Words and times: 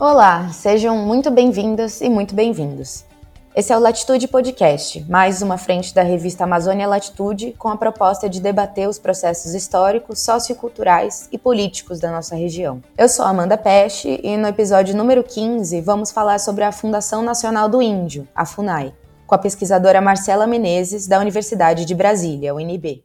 Olá, 0.00 0.48
sejam 0.52 0.96
muito 0.96 1.28
bem-vindas 1.28 2.00
e 2.00 2.08
muito 2.08 2.32
bem-vindos. 2.32 3.04
Esse 3.52 3.72
é 3.72 3.76
o 3.76 3.80
Latitude 3.80 4.28
Podcast, 4.28 5.04
mais 5.10 5.42
uma 5.42 5.58
frente 5.58 5.92
da 5.92 6.02
revista 6.02 6.44
Amazônia 6.44 6.86
Latitude, 6.86 7.52
com 7.58 7.68
a 7.68 7.76
proposta 7.76 8.28
de 8.28 8.40
debater 8.40 8.88
os 8.88 8.96
processos 8.96 9.54
históricos, 9.54 10.20
socioculturais 10.20 11.28
e 11.32 11.36
políticos 11.36 11.98
da 11.98 12.12
nossa 12.12 12.36
região. 12.36 12.80
Eu 12.96 13.08
sou 13.08 13.24
Amanda 13.24 13.58
Peste 13.58 14.20
e 14.22 14.36
no 14.36 14.46
episódio 14.46 14.96
número 14.96 15.24
15 15.24 15.80
vamos 15.80 16.12
falar 16.12 16.38
sobre 16.38 16.62
a 16.62 16.70
Fundação 16.70 17.20
Nacional 17.20 17.68
do 17.68 17.82
Índio, 17.82 18.28
a 18.32 18.46
FUNAI, 18.46 18.94
com 19.26 19.34
a 19.34 19.38
pesquisadora 19.38 20.00
Marcela 20.00 20.46
Menezes, 20.46 21.08
da 21.08 21.18
Universidade 21.18 21.84
de 21.84 21.94
Brasília, 21.96 22.54
UNB. 22.54 23.04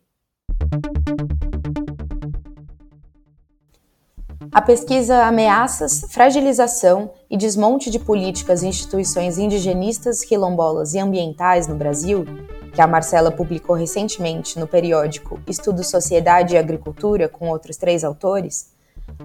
A 4.53 4.61
pesquisa 4.61 5.25
Ameaças, 5.25 6.05
Fragilização 6.09 7.09
e 7.27 7.35
Desmonte 7.35 7.89
de 7.89 7.97
Políticas 7.97 8.61
e 8.61 8.67
Instituições 8.67 9.39
Indigenistas, 9.39 10.23
Quilombolas 10.23 10.93
e 10.93 10.99
Ambientais 10.99 11.67
no 11.67 11.73
Brasil, 11.73 12.23
que 12.71 12.79
a 12.79 12.85
Marcela 12.85 13.31
publicou 13.31 13.75
recentemente 13.75 14.59
no 14.59 14.67
periódico 14.67 15.41
Estudo 15.47 15.83
Sociedade 15.83 16.53
e 16.53 16.57
Agricultura 16.59 17.27
com 17.27 17.49
outros 17.49 17.77
três 17.77 18.03
autores, 18.03 18.71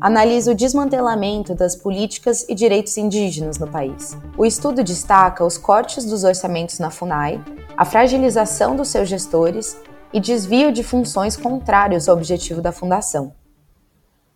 analisa 0.01 0.53
o 0.53 0.55
desmantelamento 0.55 1.55
das 1.55 1.77
políticas 1.77 2.47
e 2.49 2.55
direitos 2.55 2.97
indígenas 2.97 3.59
no 3.59 3.69
país. 3.69 4.17
O 4.35 4.47
estudo 4.47 4.83
destaca 4.83 5.45
os 5.45 5.59
cortes 5.59 6.07
dos 6.07 6.25
orçamentos 6.25 6.79
na 6.79 6.91
FUNAI, 6.91 7.39
a 7.77 7.85
fragilização 7.85 8.75
dos 8.75 8.89
seus 8.89 9.07
gestores 9.11 9.77
e 10.11 10.21
desvio 10.21 10.73
de 10.73 10.83
funções 10.83 11.37
contrários 11.37 12.09
ao 12.09 12.17
objetivo 12.17 12.63
da 12.63 12.73
fundação. 12.73 13.37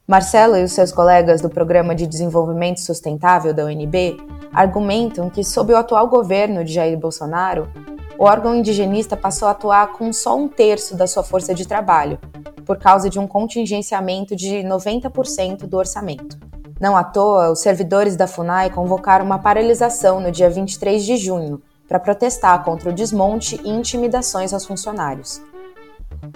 Marcelo 0.06 0.56
e 0.56 0.64
os 0.64 0.72
seus 0.72 0.90
colegas 0.90 1.40
do 1.40 1.48
Programa 1.48 1.94
de 1.94 2.08
Desenvolvimento 2.08 2.80
Sustentável 2.80 3.54
da 3.54 3.64
UNB 3.64 4.16
argumentam 4.52 5.30
que, 5.30 5.44
sob 5.44 5.72
o 5.72 5.76
atual 5.76 6.08
governo 6.08 6.64
de 6.64 6.72
Jair 6.72 6.98
Bolsonaro, 6.98 7.70
o 8.18 8.24
órgão 8.24 8.54
indigenista 8.54 9.16
passou 9.16 9.46
a 9.46 9.52
atuar 9.52 9.92
com 9.92 10.12
só 10.12 10.36
um 10.36 10.48
terço 10.48 10.96
da 10.96 11.06
sua 11.06 11.22
força 11.22 11.54
de 11.54 11.66
trabalho, 11.66 12.18
por 12.66 12.78
causa 12.78 13.08
de 13.08 13.18
um 13.18 13.28
contingenciamento 13.28 14.34
de 14.34 14.56
90% 14.64 15.66
do 15.66 15.76
orçamento. 15.76 16.36
Não 16.80 16.96
à 16.96 17.04
toa, 17.04 17.52
os 17.52 17.60
servidores 17.60 18.16
da 18.16 18.26
FUNAI 18.26 18.70
convocaram 18.70 19.24
uma 19.24 19.38
paralisação 19.38 20.20
no 20.20 20.32
dia 20.32 20.50
23 20.50 21.04
de 21.04 21.16
junho 21.16 21.62
para 21.86 22.00
protestar 22.00 22.64
contra 22.64 22.90
o 22.90 22.92
desmonte 22.92 23.60
e 23.62 23.70
intimidações 23.70 24.52
aos 24.52 24.66
funcionários. 24.66 25.40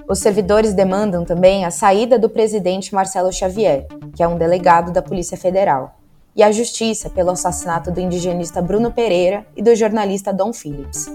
Os 0.09 0.19
servidores 0.19 0.75
demandam 0.75 1.25
também 1.25 1.65
a 1.65 1.71
saída 1.71 2.19
do 2.19 2.29
presidente 2.29 2.95
Marcelo 2.95 3.33
Xavier, 3.33 3.87
que 4.15 4.23
é 4.23 4.29
um 4.29 4.39
delegado 4.39 4.93
da 4.93 5.03
Polícia 5.03 5.37
Federal, 5.37 5.99
e 6.35 6.43
a 6.43 6.53
justiça 6.53 7.09
pelo 7.09 7.31
assassinato 7.31 7.91
do 7.91 8.01
indigenista 8.01 8.61
Bruno 8.61 8.93
Pereira 8.93 9.47
e 9.57 9.63
do 9.63 9.75
jornalista 9.75 10.33
Dom 10.33 10.53
Phillips. 10.53 11.07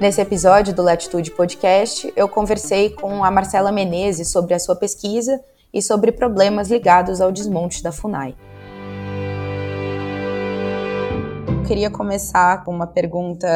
Nesse 0.00 0.20
episódio 0.20 0.72
do 0.72 0.82
Latitude 0.82 1.32
Podcast, 1.32 2.12
eu 2.14 2.28
conversei 2.28 2.90
com 2.90 3.24
a 3.24 3.30
Marcela 3.30 3.72
Menezes 3.72 4.28
sobre 4.28 4.54
a 4.54 4.58
sua 4.58 4.76
pesquisa 4.76 5.40
e 5.74 5.82
sobre 5.82 6.12
problemas 6.12 6.70
ligados 6.70 7.20
ao 7.20 7.32
desmonte 7.32 7.82
da 7.82 7.90
FUNAI. 7.90 8.34
Queria 11.68 11.90
começar 11.90 12.64
com 12.64 12.72
uma 12.72 12.86
pergunta 12.86 13.46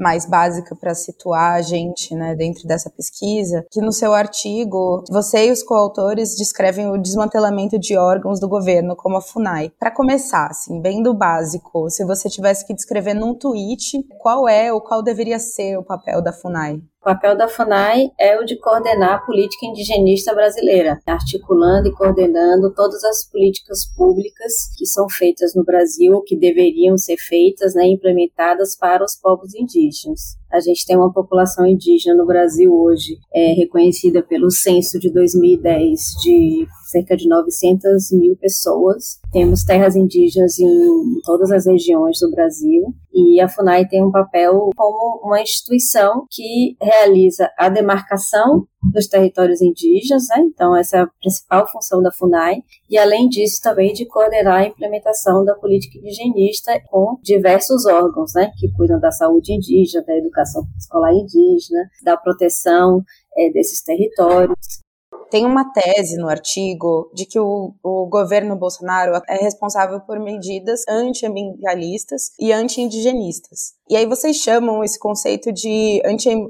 mais 0.00 0.24
básica 0.24 0.74
para 0.74 0.94
situar 0.94 1.52
a 1.52 1.60
gente 1.60 2.14
né, 2.14 2.34
dentro 2.34 2.66
dessa 2.66 2.88
pesquisa, 2.88 3.62
que 3.70 3.82
no 3.82 3.92
seu 3.92 4.14
artigo, 4.14 5.04
você 5.10 5.48
e 5.48 5.52
os 5.52 5.62
coautores 5.62 6.34
descrevem 6.34 6.90
o 6.90 6.96
desmantelamento 6.96 7.78
de 7.78 7.94
órgãos 7.94 8.40
do 8.40 8.48
governo, 8.48 8.96
como 8.96 9.18
a 9.18 9.20
FUNAI. 9.20 9.70
Para 9.78 9.90
começar, 9.90 10.46
assim, 10.46 10.80
bem 10.80 11.02
do 11.02 11.12
básico, 11.12 11.90
se 11.90 12.06
você 12.06 12.30
tivesse 12.30 12.66
que 12.66 12.72
descrever 12.72 13.12
num 13.12 13.34
tweet, 13.34 14.02
qual 14.18 14.48
é 14.48 14.72
ou 14.72 14.80
qual 14.80 15.02
deveria 15.02 15.38
ser 15.38 15.76
o 15.76 15.84
papel 15.84 16.22
da 16.22 16.32
FUNAI? 16.32 16.80
O 17.08 17.10
papel 17.10 17.38
da 17.38 17.48
FUNAI 17.48 18.10
é 18.20 18.38
o 18.38 18.44
de 18.44 18.54
coordenar 18.58 19.14
a 19.14 19.18
política 19.20 19.64
indigenista 19.64 20.34
brasileira, 20.34 21.00
articulando 21.06 21.88
e 21.88 21.92
coordenando 21.92 22.70
todas 22.74 23.02
as 23.02 23.26
políticas 23.30 23.86
públicas 23.96 24.52
que 24.76 24.84
são 24.84 25.08
feitas 25.08 25.54
no 25.54 25.64
Brasil, 25.64 26.20
que 26.26 26.36
deveriam 26.36 26.98
ser 26.98 27.16
feitas, 27.16 27.74
né, 27.74 27.86
implementadas 27.86 28.76
para 28.76 29.02
os 29.02 29.16
povos 29.16 29.54
indígenas. 29.54 30.36
A 30.52 30.60
gente 30.60 30.84
tem 30.84 30.98
uma 30.98 31.10
população 31.10 31.64
indígena 31.64 32.14
no 32.14 32.26
Brasil 32.26 32.70
hoje, 32.74 33.16
é, 33.34 33.54
reconhecida 33.54 34.22
pelo 34.22 34.50
censo 34.50 34.98
de 34.98 35.10
2010 35.10 36.00
de 36.22 36.66
cerca 36.88 37.16
de 37.16 37.28
900 37.28 38.12
mil 38.12 38.36
pessoas. 38.36 39.18
Temos 39.32 39.62
terras 39.64 39.94
indígenas 39.94 40.58
em 40.58 41.20
todas 41.24 41.50
as 41.50 41.66
regiões 41.66 42.18
do 42.20 42.30
Brasil 42.30 42.94
e 43.12 43.40
a 43.40 43.48
FUNAI 43.48 43.86
tem 43.86 44.04
um 44.04 44.12
papel 44.12 44.70
como 44.76 45.20
uma 45.24 45.40
instituição 45.40 46.26
que 46.30 46.76
realiza 46.80 47.50
a 47.58 47.68
demarcação 47.68 48.66
dos 48.92 49.08
territórios 49.08 49.60
indígenas, 49.60 50.28
né? 50.28 50.42
então 50.42 50.76
essa 50.76 50.98
é 50.98 51.00
a 51.00 51.10
principal 51.20 51.66
função 51.68 52.00
da 52.00 52.12
FUNAI, 52.12 52.62
e 52.88 52.96
além 52.96 53.28
disso 53.28 53.60
também 53.60 53.92
de 53.92 54.06
coordenar 54.06 54.60
a 54.60 54.66
implementação 54.66 55.44
da 55.44 55.54
política 55.54 55.98
indigenista 55.98 56.80
com 56.88 57.18
diversos 57.22 57.86
órgãos, 57.86 58.32
né? 58.34 58.52
que 58.56 58.70
cuidam 58.72 59.00
da 59.00 59.10
saúde 59.10 59.52
indígena, 59.52 60.04
da 60.04 60.16
educação 60.16 60.62
escolar 60.78 61.12
indígena, 61.12 61.90
da 62.04 62.16
proteção 62.16 63.02
é, 63.36 63.50
desses 63.50 63.82
territórios. 63.82 64.87
Tem 65.30 65.44
uma 65.44 65.72
tese 65.72 66.16
no 66.16 66.28
artigo 66.28 67.10
de 67.12 67.26
que 67.26 67.38
o, 67.38 67.74
o 67.82 68.06
governo 68.06 68.56
Bolsonaro 68.56 69.12
é 69.28 69.36
responsável 69.36 70.00
por 70.00 70.18
medidas 70.18 70.82
antiambientalistas 70.88 72.32
e 72.38 72.52
anti-indigenistas. 72.52 73.74
E 73.88 73.96
aí 73.96 74.06
vocês 74.06 74.36
chamam 74.36 74.82
esse 74.82 74.98
conceito 74.98 75.52
de 75.52 76.00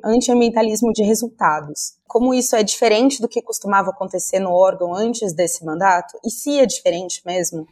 anti-ambientalismo 0.05 0.93
de 0.93 1.03
resultados. 1.03 1.99
Como 2.07 2.33
isso 2.33 2.55
é 2.57 2.63
diferente 2.63 3.21
do 3.21 3.29
que 3.29 3.43
costumava 3.43 3.91
acontecer 3.91 4.39
no 4.39 4.53
órgão 4.53 4.95
antes 4.95 5.33
desse 5.33 5.65
mandato? 5.65 6.19
E 6.25 6.31
se 6.31 6.59
é 6.59 6.65
diferente 6.65 7.23
mesmo? 7.27 7.67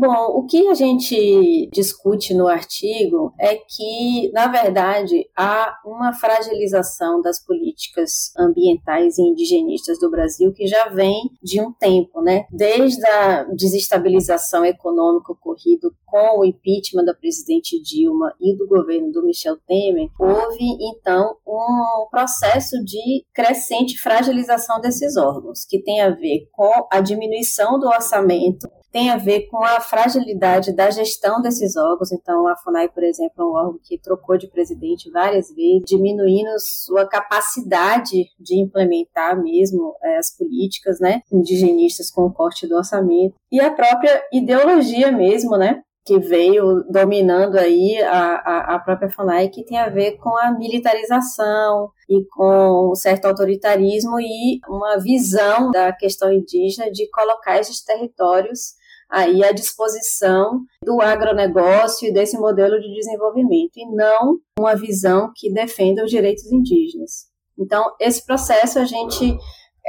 Bom, 0.00 0.38
o 0.38 0.46
que 0.46 0.68
a 0.68 0.74
gente 0.74 1.68
discute 1.72 2.32
no 2.32 2.46
artigo 2.46 3.34
é 3.36 3.56
que, 3.56 4.30
na 4.32 4.46
verdade, 4.46 5.28
há 5.36 5.76
uma 5.84 6.12
fragilização 6.12 7.20
das 7.20 7.44
políticas 7.44 8.32
ambientais 8.38 9.18
e 9.18 9.22
indigenistas 9.22 9.98
do 9.98 10.08
Brasil 10.08 10.52
que 10.52 10.68
já 10.68 10.88
vem 10.90 11.28
de 11.42 11.60
um 11.60 11.72
tempo, 11.72 12.22
né? 12.22 12.46
Desde 12.52 13.04
a 13.08 13.42
desestabilização 13.52 14.64
econômica 14.64 15.32
ocorrida 15.32 15.90
com 16.06 16.38
o 16.38 16.44
impeachment 16.44 17.04
da 17.04 17.12
presidente 17.12 17.82
Dilma 17.82 18.32
e 18.40 18.56
do 18.56 18.68
governo 18.68 19.10
do 19.10 19.26
Michel 19.26 19.56
Temer, 19.66 20.10
houve 20.16 20.76
então 20.80 21.34
um 21.44 22.06
processo 22.08 22.76
de 22.84 23.24
crescente 23.34 23.98
fragilização 23.98 24.80
desses 24.80 25.16
órgãos, 25.16 25.64
que 25.64 25.82
tem 25.82 26.00
a 26.00 26.10
ver 26.10 26.48
com 26.52 26.86
a 26.88 27.00
diminuição 27.00 27.80
do 27.80 27.88
orçamento 27.88 28.68
tem 28.98 29.10
a 29.10 29.16
ver 29.16 29.42
com 29.42 29.62
a 29.62 29.80
fragilidade 29.80 30.74
da 30.74 30.90
gestão 30.90 31.40
desses 31.40 31.76
órgãos. 31.76 32.10
Então, 32.10 32.48
a 32.48 32.56
FUNAI, 32.56 32.88
por 32.88 33.04
exemplo, 33.04 33.32
é 33.38 33.44
um 33.44 33.54
órgão 33.54 33.80
que 33.80 33.96
trocou 33.96 34.36
de 34.36 34.48
presidente 34.48 35.08
várias 35.08 35.54
vezes, 35.54 35.84
diminuindo 35.86 36.50
sua 36.58 37.06
capacidade 37.06 38.26
de 38.40 38.60
implementar 38.60 39.40
mesmo 39.40 39.94
é, 40.02 40.16
as 40.16 40.36
políticas 40.36 40.98
né, 40.98 41.20
indigenistas 41.32 42.10
com 42.10 42.22
o 42.22 42.32
corte 42.32 42.66
do 42.66 42.74
orçamento. 42.74 43.36
E 43.52 43.60
a 43.60 43.70
própria 43.70 44.20
ideologia 44.32 45.12
mesmo, 45.12 45.56
né? 45.56 45.80
que 46.04 46.18
veio 46.18 46.84
dominando 46.90 47.58
aí 47.58 48.00
a, 48.02 48.76
a, 48.76 48.78
própria 48.78 49.10
FUNAI, 49.10 49.50
que 49.50 49.62
tem 49.62 49.76
a 49.76 49.90
ver 49.90 50.12
com 50.12 50.34
a 50.38 50.50
militarização 50.50 51.90
e 52.08 52.24
com 52.30 52.92
um 52.92 52.94
certo 52.94 53.26
autoritarismo 53.26 54.18
e 54.18 54.58
uma 54.66 54.98
visão 54.98 55.70
da 55.70 55.92
questão 55.92 56.32
indígena 56.32 56.90
de 56.90 57.06
colocar 57.10 57.60
esses 57.60 57.84
territórios 57.84 58.77
aí 59.10 59.42
à 59.42 59.52
disposição 59.52 60.60
do 60.84 61.00
agronegócio 61.00 62.08
e 62.08 62.12
desse 62.12 62.38
modelo 62.38 62.78
de 62.80 62.92
desenvolvimento, 62.94 63.76
e 63.76 63.86
não 63.94 64.38
uma 64.58 64.76
visão 64.76 65.32
que 65.34 65.52
defenda 65.52 66.04
os 66.04 66.10
direitos 66.10 66.50
indígenas. 66.50 67.28
Então, 67.58 67.94
esse 68.00 68.24
processo 68.24 68.78
a 68.78 68.84
gente 68.84 69.36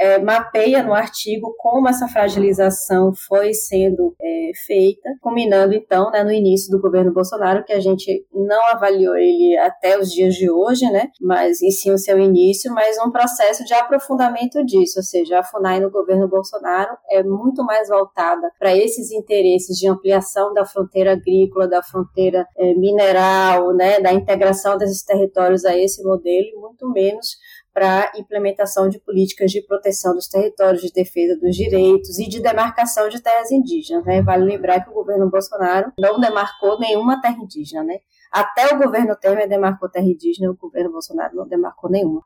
é, 0.00 0.18
mapeia 0.18 0.82
no 0.82 0.94
artigo 0.94 1.54
como 1.58 1.86
essa 1.86 2.08
fragilização 2.08 3.12
foi 3.28 3.52
sendo 3.52 4.16
é, 4.18 4.50
feita, 4.66 5.10
combinando 5.20 5.74
então 5.74 6.10
né, 6.10 6.24
no 6.24 6.32
início 6.32 6.70
do 6.70 6.80
governo 6.80 7.12
Bolsonaro, 7.12 7.62
que 7.64 7.72
a 7.72 7.80
gente 7.80 8.26
não 8.32 8.66
avaliou 8.68 9.14
ele 9.14 9.58
até 9.58 9.98
os 9.98 10.10
dias 10.10 10.34
de 10.34 10.50
hoje, 10.50 10.90
né, 10.90 11.08
mas 11.20 11.60
em 11.60 11.70
sim 11.70 11.92
o 11.92 11.98
seu 11.98 12.18
início, 12.18 12.72
mas 12.72 12.96
um 12.98 13.10
processo 13.10 13.62
de 13.62 13.74
aprofundamento 13.74 14.64
disso, 14.64 15.00
ou 15.00 15.02
seja, 15.02 15.40
a 15.40 15.44
FUNAI 15.44 15.80
no 15.80 15.90
governo 15.90 16.26
Bolsonaro 16.26 16.96
é 17.10 17.22
muito 17.22 17.62
mais 17.62 17.88
voltada 17.88 18.50
para 18.58 18.74
esses 18.74 19.12
interesses 19.12 19.76
de 19.76 19.86
ampliação 19.86 20.54
da 20.54 20.64
fronteira 20.64 21.12
agrícola, 21.12 21.68
da 21.68 21.82
fronteira 21.82 22.46
é, 22.56 22.72
mineral, 22.72 23.74
né, 23.74 24.00
da 24.00 24.14
integração 24.14 24.78
desses 24.78 25.04
territórios 25.04 25.66
a 25.66 25.76
esse 25.76 26.02
modelo, 26.02 26.46
e 26.46 26.56
muito 26.56 26.90
menos 26.90 27.36
para 27.80 28.12
implementação 28.14 28.90
de 28.90 28.98
políticas 28.98 29.50
de 29.50 29.62
proteção 29.62 30.14
dos 30.14 30.28
territórios, 30.28 30.82
de 30.82 30.92
defesa 30.92 31.34
dos 31.40 31.56
direitos 31.56 32.18
e 32.18 32.28
de 32.28 32.38
demarcação 32.38 33.08
de 33.08 33.22
terras 33.22 33.50
indígenas. 33.50 34.04
Né? 34.04 34.20
Vale 34.20 34.44
lembrar 34.44 34.80
que 34.80 34.90
o 34.90 34.92
governo 34.92 35.30
Bolsonaro 35.30 35.90
não 35.98 36.20
demarcou 36.20 36.78
nenhuma 36.78 37.22
terra 37.22 37.38
indígena. 37.40 37.82
Né? 37.82 38.00
Até 38.30 38.74
o 38.74 38.78
governo 38.78 39.16
Temer 39.16 39.48
demarcou 39.48 39.88
terra 39.88 40.04
indígena, 40.04 40.50
o 40.50 40.56
governo 40.56 40.92
Bolsonaro 40.92 41.34
não 41.34 41.48
demarcou 41.48 41.90
nenhuma. 41.90 42.22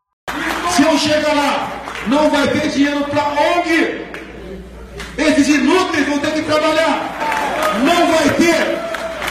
Se 0.74 0.82
eu 0.82 0.98
chegar 0.98 1.32
lá, 1.32 1.84
não 2.08 2.28
vai 2.30 2.48
ter 2.48 2.70
dinheiro 2.70 3.04
para 3.04 3.22
onde? 3.22 4.08
Esses 5.16 5.46
inúteis 5.46 6.08
vão 6.08 6.18
ter 6.18 6.34
que 6.34 6.42
trabalhar. 6.42 7.78
Não 7.84 8.08
vai 8.12 8.28
ter 8.34 8.56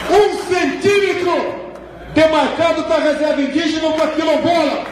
um 0.10 0.38
centímetro 0.48 1.34
demarcado 2.14 2.84
para 2.84 3.04
reserva 3.04 3.42
indígena 3.42 3.92
para 3.92 4.08
quilombola. 4.12 4.86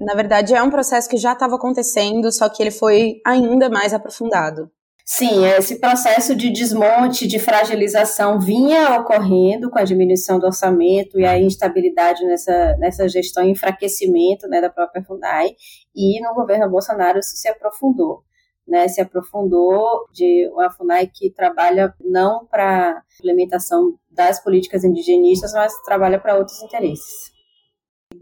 Na 0.00 0.14
verdade, 0.14 0.54
é 0.54 0.62
um 0.62 0.70
processo 0.70 1.08
que 1.08 1.16
já 1.16 1.34
estava 1.34 1.56
acontecendo, 1.56 2.32
só 2.32 2.48
que 2.48 2.62
ele 2.62 2.70
foi 2.70 3.20
ainda 3.24 3.68
mais 3.68 3.92
aprofundado. 3.92 4.70
Sim, 5.12 5.44
esse 5.44 5.80
processo 5.80 6.36
de 6.36 6.50
desmonte, 6.50 7.26
de 7.26 7.40
fragilização 7.40 8.38
vinha 8.38 9.00
ocorrendo 9.00 9.68
com 9.68 9.78
a 9.78 9.82
diminuição 9.82 10.38
do 10.38 10.46
orçamento 10.46 11.18
e 11.18 11.26
a 11.26 11.36
instabilidade 11.36 12.24
nessa, 12.24 12.76
nessa 12.78 13.08
gestão 13.08 13.42
enfraquecimento 13.42 14.46
né, 14.46 14.60
da 14.60 14.70
própria 14.70 15.02
FUNAI, 15.02 15.56
e 15.94 16.20
no 16.22 16.32
governo 16.32 16.70
Bolsonaro 16.70 17.18
isso 17.18 17.36
se 17.36 17.48
aprofundou. 17.48 18.22
Né, 18.68 18.86
se 18.86 19.00
aprofundou 19.00 20.06
de 20.12 20.48
uma 20.52 20.70
FUNAI 20.70 21.08
que 21.12 21.32
trabalha 21.32 21.92
não 22.00 22.46
para 22.46 23.02
implementação 23.18 23.98
das 24.08 24.40
políticas 24.40 24.84
indigenistas, 24.84 25.52
mas 25.52 25.72
trabalha 25.82 26.20
para 26.20 26.36
outros 26.38 26.62
interesses. 26.62 27.39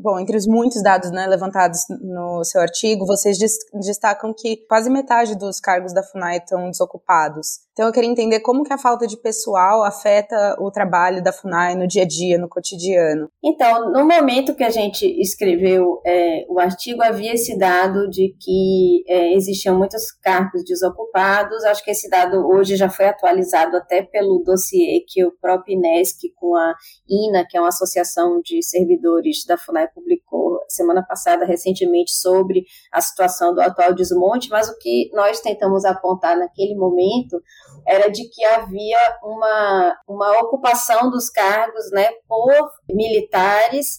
Bom, 0.00 0.20
entre 0.20 0.36
os 0.36 0.46
muitos 0.46 0.80
dados 0.80 1.10
né, 1.10 1.26
levantados 1.26 1.80
no 2.00 2.44
seu 2.44 2.60
artigo, 2.60 3.04
vocês 3.04 3.36
destacam 3.74 4.32
que 4.32 4.58
quase 4.68 4.88
metade 4.88 5.36
dos 5.36 5.58
cargos 5.58 5.92
da 5.92 6.04
FUNAI 6.04 6.36
estão 6.36 6.70
desocupados. 6.70 7.67
Então 7.78 7.86
eu 7.86 7.92
queria 7.92 8.10
entender 8.10 8.40
como 8.40 8.64
que 8.64 8.72
a 8.72 8.76
falta 8.76 9.06
de 9.06 9.16
pessoal 9.16 9.84
afeta 9.84 10.56
o 10.58 10.68
trabalho 10.68 11.22
da 11.22 11.32
FUNAI 11.32 11.76
no 11.76 11.86
dia 11.86 12.02
a 12.02 12.06
dia, 12.08 12.36
no 12.36 12.48
cotidiano. 12.48 13.30
Então, 13.40 13.92
no 13.92 14.04
momento 14.04 14.52
que 14.56 14.64
a 14.64 14.70
gente 14.70 15.06
escreveu 15.22 16.00
é, 16.04 16.44
o 16.48 16.58
artigo, 16.58 17.04
havia 17.04 17.34
esse 17.34 17.56
dado 17.56 18.10
de 18.10 18.34
que 18.40 19.04
é, 19.06 19.32
existiam 19.32 19.78
muitos 19.78 20.10
cargos 20.10 20.64
desocupados. 20.64 21.62
Acho 21.66 21.84
que 21.84 21.92
esse 21.92 22.10
dado 22.10 22.48
hoje 22.48 22.74
já 22.74 22.88
foi 22.88 23.06
atualizado 23.06 23.76
até 23.76 24.02
pelo 24.02 24.42
dossiê 24.44 25.04
que 25.06 25.24
o 25.24 25.30
próprio 25.40 25.76
INESC 25.76 26.32
com 26.34 26.56
a 26.56 26.74
INA, 27.08 27.46
que 27.48 27.56
é 27.56 27.60
uma 27.60 27.68
associação 27.68 28.40
de 28.42 28.60
servidores 28.60 29.44
da 29.46 29.56
FUNAI, 29.56 29.86
publicou 29.94 30.58
semana 30.68 31.04
passada, 31.06 31.44
recentemente, 31.44 32.10
sobre 32.10 32.64
a 32.92 33.00
situação 33.00 33.54
do 33.54 33.60
atual 33.60 33.94
desmonte, 33.94 34.50
mas 34.50 34.68
o 34.68 34.76
que 34.80 35.12
nós 35.14 35.38
tentamos 35.40 35.84
apontar 35.84 36.36
naquele 36.36 36.74
momento 36.74 37.40
era 37.86 38.10
de 38.10 38.28
que 38.28 38.44
havia 38.44 38.98
uma, 39.22 39.96
uma 40.06 40.40
ocupação 40.40 41.10
dos 41.10 41.30
cargos 41.30 41.90
né, 41.92 42.10
por 42.28 42.70
militares 42.90 43.98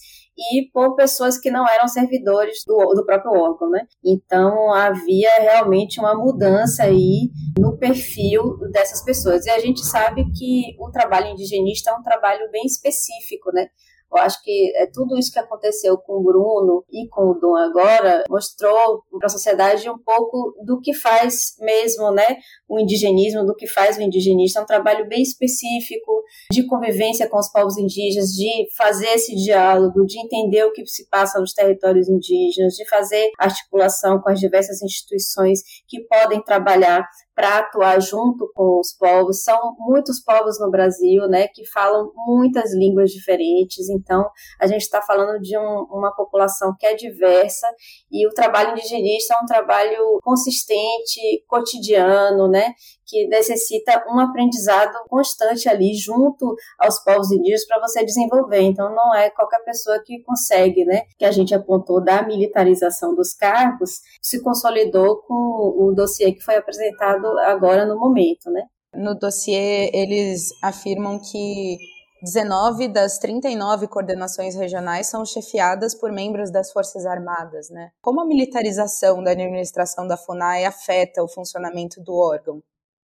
e 0.52 0.70
por 0.72 0.96
pessoas 0.96 1.38
que 1.38 1.52
não 1.52 1.68
eram 1.68 1.88
servidores 1.88 2.64
do, 2.66 2.78
do 2.94 3.06
próprio 3.06 3.34
órgão, 3.34 3.70
né? 3.70 3.86
Então 4.04 4.74
havia 4.74 5.30
realmente 5.40 6.00
uma 6.00 6.16
mudança 6.16 6.84
aí 6.84 7.30
no 7.58 7.78
perfil 7.78 8.58
dessas 8.72 9.04
pessoas. 9.04 9.46
E 9.46 9.50
a 9.50 9.60
gente 9.60 9.86
sabe 9.86 10.24
que 10.32 10.78
o 10.80 10.90
trabalho 10.92 11.28
indigenista 11.28 11.92
é 11.92 11.94
um 11.94 12.04
trabalho 12.04 12.50
bem 12.52 12.64
específico, 12.66 13.52
né? 13.52 13.68
Eu 14.12 14.22
acho 14.22 14.42
que 14.44 14.74
é 14.76 14.88
tudo 14.92 15.18
isso 15.18 15.32
que 15.32 15.40
aconteceu 15.40 15.98
com 15.98 16.14
o 16.14 16.24
Bruno 16.24 16.84
e 16.92 17.08
com 17.10 17.30
o 17.30 17.34
Dom 17.34 17.56
agora 17.56 18.24
mostrou 18.30 19.04
para 19.18 19.28
a 19.28 19.30
sociedade 19.30 19.90
um 19.90 19.98
pouco 19.98 20.56
do 20.66 20.80
que 20.80 20.94
faz 20.94 21.56
mesmo, 21.60 22.12
né, 22.12 22.38
o 22.68 22.80
indigenismo, 22.80 23.46
do 23.46 23.56
que 23.56 23.68
faz 23.68 23.98
o 23.98 24.02
indigenista. 24.02 24.60
É 24.60 24.64
um 24.64 24.66
trabalho 24.66 25.08
bem 25.08 25.22
específico 25.22 26.24
de 26.52 26.66
convivência 26.66 27.30
com 27.30 27.38
os 27.38 27.52
povos 27.52 27.78
indígenas, 27.78 28.30
de 28.30 28.50
fazer 28.76 29.10
esse 29.10 29.36
diálogo, 29.36 30.06
de 30.06 30.20
entender 30.20 30.64
o 30.64 30.72
que 30.72 30.86
se 30.86 31.08
passa 31.10 31.40
nos 31.40 31.54
territórios 31.54 32.08
indígenas, 32.10 32.74
de 32.74 32.88
fazer 32.88 33.30
articulação 33.38 34.20
com 34.22 34.30
as 34.30 34.40
diversas 34.40 34.82
instituições 34.82 35.62
que 35.88 36.02
podem 36.02 36.42
trabalhar 36.42 37.08
para 37.40 37.60
atuar 37.60 38.02
junto 38.02 38.52
com 38.54 38.82
os 38.82 38.92
povos. 38.92 39.44
São 39.44 39.74
muitos 39.80 40.20
povos 40.22 40.60
no 40.60 40.70
Brasil, 40.70 41.26
né, 41.30 41.48
que 41.48 41.66
falam 41.66 42.12
muitas 42.28 42.74
línguas 42.74 43.12
diferentes. 43.12 43.88
Então, 43.88 44.30
a 44.60 44.68
gente 44.68 44.82
está 44.82 45.02
falando 45.02 45.40
de 45.40 45.58
um, 45.58 45.88
uma 45.90 46.14
população 46.14 46.76
que 46.78 46.86
é 46.86 46.94
diversa 46.96 47.66
e 48.12 48.28
o 48.28 48.34
trabalho 48.34 48.72
indigenista 48.72 49.36
é 49.36 49.42
um 49.42 49.46
trabalho 49.46 50.20
consistente, 50.22 51.46
cotidiano, 51.48 52.50
né, 52.50 52.74
que 53.10 53.28
necessita 53.28 54.06
um 54.08 54.20
aprendizado 54.20 54.94
constante 55.10 55.68
ali 55.68 55.96
junto 55.96 56.56
aos 56.78 57.00
povos 57.00 57.32
indígenas 57.32 57.66
para 57.66 57.82
você 57.82 58.06
desenvolver. 58.06 58.62
Então 58.62 58.94
não 58.94 59.14
é 59.16 59.30
qualquer 59.32 59.64
pessoa 59.64 60.00
que 60.06 60.22
consegue, 60.22 60.86
né? 60.86 61.04
Que 61.18 61.26
a 61.26 61.32
gente 61.32 61.56
apontou 61.56 62.04
da 62.04 62.22
militarização 62.22 63.16
dos 63.16 63.34
cargos 63.34 64.00
se 64.22 64.42
consolidou 64.44 65.22
com 65.24 65.34
o 65.34 65.94
dossiê 65.96 66.32
que 66.32 66.44
foi 66.44 66.58
apresentado 66.58 67.26
agora 67.40 67.86
no 67.86 68.00
momento, 68.00 68.50
né? 68.52 68.64
No 68.94 69.16
dossiê 69.16 69.90
eles 69.94 70.50
afirmam 70.64 71.20
que 71.20 71.78
19 72.22 72.90
das 72.90 73.18
39 73.18 73.88
coordenações 73.88 74.56
regionais 74.56 75.08
são 75.08 75.26
chefiadas 75.26 75.96
por 75.96 76.12
membros 76.12 76.52
das 76.52 76.72
Forças 76.72 77.06
Armadas, 77.06 77.70
né? 77.70 77.92
Como 78.02 78.20
a 78.20 78.26
militarização 78.26 79.24
da 79.24 79.32
administração 79.32 80.06
da 80.06 80.18
FUNAI 80.18 80.66
afeta 80.66 81.24
o 81.24 81.30
funcionamento 81.30 82.02
do 82.04 82.14
órgão? 82.14 82.62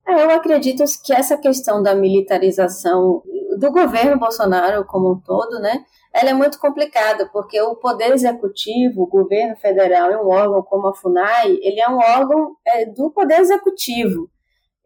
É, 0.06 0.23
eu 0.23 0.31
acredito 0.31 0.85
que 1.03 1.12
essa 1.12 1.37
questão 1.37 1.83
da 1.83 1.95
militarização 1.95 3.23
do 3.59 3.73
governo 3.73 4.19
Bolsonaro 4.19 4.85
como 4.85 5.12
um 5.12 5.21
todo, 5.21 5.59
né, 5.61 5.85
ela 6.12 6.31
é 6.31 6.35
muito 6.35 6.59
complicada, 6.61 7.29
porque 7.33 7.61
o 7.61 7.75
poder 7.75 8.12
executivo, 8.12 9.03
o 9.03 9.06
governo 9.06 9.56
federal, 9.56 10.11
é 10.11 10.21
um 10.21 10.29
órgão 10.29 10.62
como 10.62 10.89
a 10.89 10.95
FUNAI, 10.95 11.59
ele 11.61 11.81
é 11.81 11.89
um 11.89 11.97
órgão 11.97 12.55
é, 12.67 12.87
do 12.87 13.11
poder 13.11 13.41
executivo. 13.41 14.31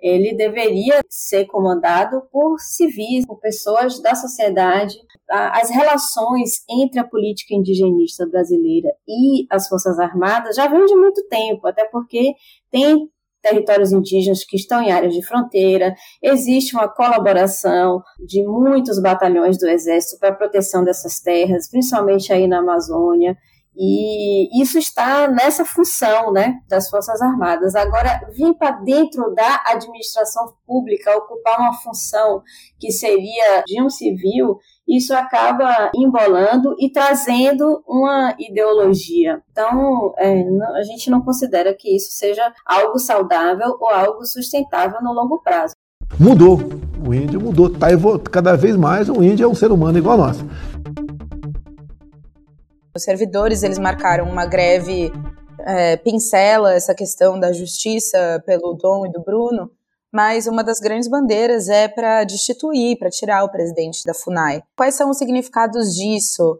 Ele 0.00 0.32
deveria 0.32 1.00
ser 1.08 1.46
comandado 1.46 2.22
por 2.30 2.58
civis, 2.60 3.26
por 3.26 3.40
pessoas 3.40 4.00
da 4.00 4.14
sociedade. 4.14 4.96
As 5.28 5.70
relações 5.70 6.62
entre 6.70 7.00
a 7.00 7.04
política 7.04 7.52
indigenista 7.52 8.24
brasileira 8.24 8.88
e 9.06 9.44
as 9.50 9.68
Forças 9.68 9.98
Armadas 9.98 10.54
já 10.54 10.68
vêm 10.68 10.86
de 10.86 10.94
muito 10.94 11.26
tempo, 11.28 11.66
até 11.66 11.84
porque 11.84 12.32
tem 12.70 13.10
territórios 13.42 13.92
indígenas 13.92 14.44
que 14.44 14.56
estão 14.56 14.82
em 14.82 14.90
áreas 14.90 15.14
de 15.14 15.24
fronteira, 15.24 15.94
existe 16.22 16.74
uma 16.74 16.88
colaboração 16.88 18.02
de 18.18 18.42
muitos 18.42 19.00
batalhões 19.00 19.58
do 19.58 19.68
Exército 19.68 20.18
para 20.18 20.30
a 20.30 20.34
proteção 20.34 20.84
dessas 20.84 21.20
terras, 21.20 21.68
principalmente 21.70 22.32
aí 22.32 22.46
na 22.46 22.58
Amazônia, 22.58 23.36
e 23.80 24.60
isso 24.60 24.76
está 24.76 25.28
nessa 25.28 25.64
função 25.64 26.32
né, 26.32 26.58
das 26.68 26.90
Forças 26.90 27.22
Armadas. 27.22 27.76
Agora, 27.76 28.20
vir 28.32 28.52
para 28.54 28.72
dentro 28.72 29.32
da 29.32 29.62
administração 29.66 30.52
pública, 30.66 31.16
ocupar 31.16 31.60
uma 31.60 31.72
função 31.74 32.42
que 32.76 32.90
seria 32.90 33.62
de 33.64 33.80
um 33.80 33.88
civil, 33.88 34.58
isso 34.88 35.14
acaba 35.14 35.92
embolando 35.94 36.74
e 36.80 36.90
trazendo 36.90 37.84
uma 37.86 38.34
ideologia. 38.36 39.40
Então, 39.52 40.12
é, 40.18 40.42
a 40.74 40.82
gente 40.82 41.08
não 41.08 41.20
considera 41.20 41.72
que 41.72 41.94
isso 41.94 42.10
seja 42.10 42.52
algo 42.66 42.98
saudável 42.98 43.76
ou 43.78 43.88
algo 43.90 44.24
sustentável 44.24 45.00
no 45.02 45.12
longo 45.12 45.40
prazo. 45.40 45.74
Mudou. 46.18 46.58
O 47.06 47.14
índio 47.14 47.40
mudou. 47.40 47.70
Tá, 47.70 47.86
cada 48.32 48.56
vez 48.56 48.76
mais 48.76 49.08
o 49.08 49.22
índio 49.22 49.44
é 49.44 49.48
um 49.48 49.54
ser 49.54 49.70
humano 49.70 49.98
igual 49.98 50.14
a 50.14 50.26
nós. 50.26 50.44
Os 52.98 53.04
servidores 53.04 53.62
eles 53.62 53.78
marcaram 53.78 54.24
uma 54.24 54.44
greve 54.44 55.12
é, 55.60 55.96
pincela 55.96 56.74
essa 56.74 56.92
questão 56.92 57.38
da 57.38 57.52
justiça 57.52 58.42
pelo 58.44 58.74
Dom 58.74 59.06
e 59.06 59.12
do 59.12 59.22
Bruno, 59.22 59.70
mas 60.12 60.48
uma 60.48 60.64
das 60.64 60.80
grandes 60.80 61.08
bandeiras 61.08 61.68
é 61.68 61.86
para 61.86 62.24
destituir, 62.24 62.98
para 62.98 63.08
tirar 63.08 63.44
o 63.44 63.52
presidente 63.52 64.02
da 64.04 64.12
FUNAI. 64.12 64.64
Quais 64.76 64.96
são 64.96 65.10
os 65.10 65.16
significados 65.16 65.94
disso? 65.94 66.58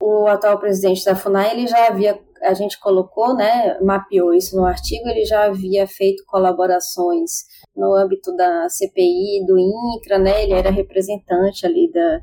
O 0.00 0.28
atual 0.28 0.60
presidente 0.60 1.04
da 1.04 1.16
FUNAI 1.16 1.50
ele 1.50 1.66
já 1.66 1.88
havia 1.88 2.16
a 2.42 2.54
gente 2.54 2.78
colocou, 2.80 3.34
né, 3.34 3.78
mapeou 3.82 4.32
isso 4.32 4.56
no 4.56 4.64
artigo, 4.64 5.08
ele 5.08 5.24
já 5.24 5.44
havia 5.44 5.86
feito 5.86 6.24
colaborações 6.26 7.44
no 7.76 7.94
âmbito 7.94 8.34
da 8.34 8.68
CPI, 8.68 9.44
do 9.46 9.58
INCRA, 9.58 10.18
né, 10.18 10.42
ele 10.42 10.52
era 10.52 10.70
representante 10.70 11.66
ali 11.66 11.90
da 11.92 12.20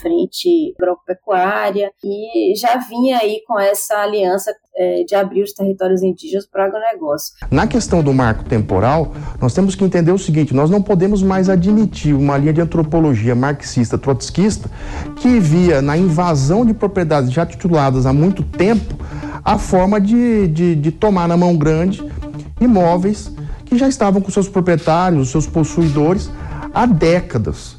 Frente 0.00 0.74
Agropecuária 0.78 1.90
e 2.02 2.54
já 2.56 2.76
vinha 2.76 3.18
aí 3.18 3.42
com 3.46 3.58
essa 3.58 3.98
aliança 3.98 4.54
é, 4.76 5.02
de 5.02 5.14
abrir 5.14 5.42
os 5.42 5.52
territórios 5.52 6.02
indígenas 6.02 6.46
para 6.46 6.64
o 6.64 6.66
agronegócio. 6.68 7.34
Na 7.50 7.66
questão 7.66 8.02
do 8.02 8.12
marco 8.12 8.44
temporal, 8.44 9.12
nós 9.40 9.52
temos 9.52 9.74
que 9.74 9.84
entender 9.84 10.12
o 10.12 10.18
seguinte, 10.18 10.54
nós 10.54 10.70
não 10.70 10.80
podemos 10.80 11.22
mais 11.22 11.48
admitir 11.48 12.14
uma 12.14 12.38
linha 12.38 12.52
de 12.52 12.60
antropologia 12.60 13.34
marxista 13.34 13.98
trotskista 13.98 14.70
que 15.16 15.40
via 15.40 15.82
na 15.82 15.96
invasão 15.96 16.64
de 16.64 16.72
propriedades 16.72 17.32
já 17.32 17.44
tituladas 17.44 18.06
há 18.06 18.12
muito 18.12 18.42
tempo 18.42 18.94
a 19.48 19.56
forma 19.56 19.98
de, 19.98 20.46
de, 20.48 20.74
de 20.74 20.92
tomar 20.92 21.26
na 21.26 21.34
mão 21.34 21.56
grande 21.56 22.02
imóveis 22.60 23.32
que 23.64 23.78
já 23.78 23.88
estavam 23.88 24.20
com 24.20 24.30
seus 24.30 24.46
proprietários, 24.46 25.30
seus 25.30 25.46
possuidores 25.46 26.28
há 26.74 26.84
décadas. 26.84 27.78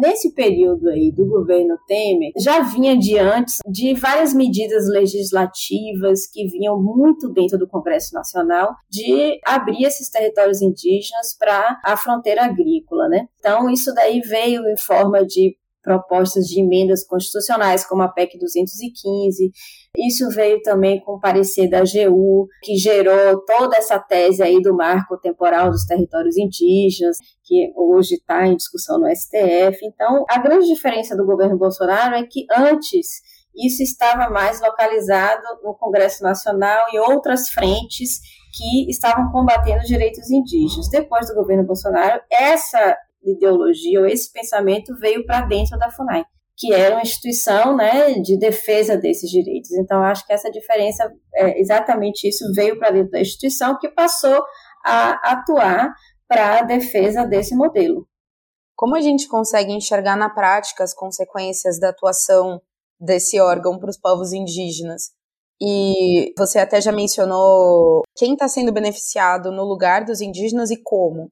Nesse 0.00 0.34
período 0.34 0.88
aí 0.88 1.12
do 1.12 1.24
governo 1.24 1.78
Temer, 1.86 2.32
já 2.36 2.62
vinha 2.62 2.98
de 2.98 3.16
antes 3.16 3.58
de 3.64 3.94
várias 3.94 4.34
medidas 4.34 4.88
legislativas 4.88 6.26
que 6.26 6.48
vinham 6.48 6.82
muito 6.82 7.32
dentro 7.32 7.56
do 7.56 7.68
Congresso 7.68 8.12
Nacional 8.12 8.74
de 8.90 9.38
abrir 9.46 9.84
esses 9.84 10.10
territórios 10.10 10.60
indígenas 10.60 11.36
para 11.38 11.80
a 11.84 11.96
fronteira 11.96 12.44
agrícola, 12.44 13.08
né? 13.08 13.28
Então 13.38 13.70
isso 13.70 13.94
daí 13.94 14.20
veio 14.20 14.68
em 14.68 14.76
forma 14.76 15.24
de 15.24 15.56
propostas 15.88 16.44
de 16.44 16.60
emendas 16.60 17.02
constitucionais, 17.02 17.86
como 17.86 18.02
a 18.02 18.08
PEC 18.08 18.38
215. 18.38 19.50
Isso 19.96 20.28
veio 20.28 20.60
também 20.60 21.00
com 21.00 21.12
o 21.12 21.20
parecer 21.20 21.66
da 21.66 21.78
AGU, 21.78 22.46
que 22.62 22.76
gerou 22.76 23.42
toda 23.46 23.74
essa 23.78 23.98
tese 23.98 24.42
aí 24.42 24.60
do 24.60 24.76
marco 24.76 25.16
temporal 25.16 25.70
dos 25.70 25.86
territórios 25.86 26.36
indígenas, 26.36 27.16
que 27.42 27.72
hoje 27.74 28.16
está 28.16 28.46
em 28.46 28.54
discussão 28.54 28.98
no 28.98 29.08
STF. 29.08 29.78
Então, 29.82 30.26
a 30.28 30.38
grande 30.38 30.66
diferença 30.66 31.16
do 31.16 31.24
governo 31.24 31.56
Bolsonaro 31.56 32.16
é 32.16 32.22
que 32.24 32.44
antes 32.54 33.22
isso 33.56 33.82
estava 33.82 34.28
mais 34.28 34.60
localizado 34.60 35.42
no 35.64 35.74
Congresso 35.74 36.22
Nacional 36.22 36.86
e 36.92 36.98
outras 36.98 37.48
frentes 37.48 38.20
que 38.54 38.90
estavam 38.90 39.32
combatendo 39.32 39.78
os 39.78 39.88
direitos 39.88 40.30
indígenas. 40.30 40.90
Depois 40.90 41.28
do 41.28 41.34
governo 41.34 41.64
Bolsonaro, 41.64 42.20
essa 42.30 42.96
ideologia 43.22 44.00
ou 44.00 44.06
esse 44.06 44.32
pensamento 44.32 44.94
veio 44.96 45.24
para 45.26 45.46
dentro 45.46 45.78
da 45.78 45.90
FUNAI, 45.90 46.24
que 46.56 46.72
era 46.72 46.94
uma 46.94 47.02
instituição 47.02 47.76
né, 47.76 48.14
de 48.20 48.38
defesa 48.38 48.96
desses 48.96 49.30
direitos. 49.30 49.70
Então, 49.72 50.02
acho 50.02 50.26
que 50.26 50.32
essa 50.32 50.50
diferença, 50.50 51.10
é 51.34 51.60
exatamente 51.60 52.28
isso, 52.28 52.44
veio 52.54 52.78
para 52.78 52.90
dentro 52.90 53.10
da 53.10 53.20
instituição 53.20 53.78
que 53.78 53.88
passou 53.88 54.42
a 54.84 55.32
atuar 55.32 55.92
para 56.26 56.58
a 56.58 56.62
defesa 56.62 57.24
desse 57.24 57.54
modelo. 57.54 58.06
Como 58.76 58.94
a 58.94 59.00
gente 59.00 59.26
consegue 59.26 59.72
enxergar 59.72 60.16
na 60.16 60.30
prática 60.30 60.84
as 60.84 60.94
consequências 60.94 61.80
da 61.80 61.88
atuação 61.88 62.60
desse 63.00 63.40
órgão 63.40 63.78
para 63.78 63.90
os 63.90 63.98
povos 63.98 64.32
indígenas? 64.32 65.10
E 65.60 66.32
você 66.38 66.60
até 66.60 66.80
já 66.80 66.92
mencionou 66.92 68.02
quem 68.16 68.34
está 68.34 68.46
sendo 68.46 68.72
beneficiado 68.72 69.50
no 69.50 69.64
lugar 69.64 70.04
dos 70.04 70.20
indígenas 70.20 70.70
e 70.70 70.80
como. 70.80 71.28